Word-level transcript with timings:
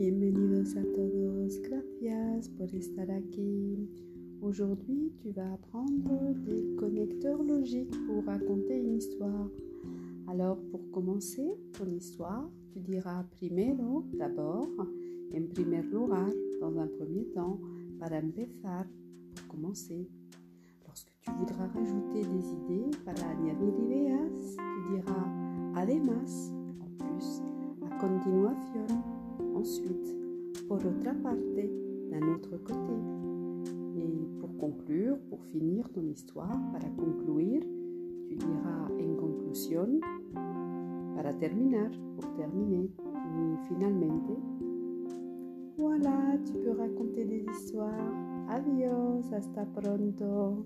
bienvenidos 0.00 0.74
a 0.78 0.82
todos, 0.94 1.60
gracias 1.60 2.48
por 2.48 2.74
estar 2.74 3.10
aquí. 3.10 3.86
Aujourd'hui, 4.40 5.12
tu 5.20 5.30
vas 5.30 5.52
apprendre 5.52 6.32
des 6.46 6.74
connecteurs 6.78 7.42
logiques 7.42 7.94
pour 8.06 8.24
raconter 8.24 8.78
une 8.78 8.94
histoire. 8.94 9.50
Alors, 10.26 10.56
pour 10.70 10.90
commencer 10.90 11.54
ton 11.76 11.84
histoire, 11.84 12.48
tu 12.72 12.80
diras 12.80 13.24
primero, 13.24 14.06
d'abord, 14.14 14.70
en 15.34 15.46
primer 15.50 15.82
lugar, 15.82 16.30
dans 16.62 16.78
un 16.78 16.86
premier 16.86 17.26
temps, 17.34 17.60
para 17.98 18.20
empezar, 18.20 18.86
pour 19.34 19.48
commencer. 19.48 20.08
Lorsque 20.86 21.12
tu 21.20 21.30
voudras 21.30 21.66
rajouter 21.74 22.22
des 22.22 22.52
idées, 22.54 22.96
para 23.04 23.28
añadir 23.28 23.74
ideas, 23.86 24.56
tu 24.56 24.94
diras 24.94 25.28
además, 25.74 26.54
en 26.80 26.96
plus, 26.96 27.42
a 27.84 27.98
continuación, 27.98 29.19
ensuite, 29.60 30.16
por 30.68 30.78
otra 30.86 31.12
parte, 31.22 31.70
d'un 32.10 32.34
autre 32.34 32.56
côté. 32.64 32.94
Et 33.96 34.26
pour 34.40 34.56
conclure, 34.56 35.18
pour 35.28 35.44
finir 35.44 35.88
ton 35.90 36.06
histoire, 36.08 36.58
para 36.72 36.88
concluir, 36.96 37.60
tu 38.26 38.36
diras 38.36 38.88
en 38.88 39.16
conclusión, 39.16 40.00
para 41.14 41.32
terminar, 41.34 41.90
pour 42.16 42.32
terminer. 42.36 42.88
Et 43.36 43.68
finalement, 43.68 44.22
voilà, 45.76 46.38
tu 46.46 46.54
peux 46.54 46.72
raconter 46.72 47.24
des 47.26 47.44
histoires. 47.52 48.14
Adiós, 48.48 49.30
hasta 49.32 49.64
pronto. 49.66 50.64